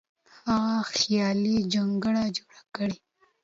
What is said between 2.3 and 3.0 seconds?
جوړه کړه.